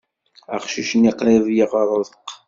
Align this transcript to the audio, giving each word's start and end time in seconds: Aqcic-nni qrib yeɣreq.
Aqcic-nni 0.55 1.11
qrib 1.19 1.45
yeɣreq. 1.57 2.09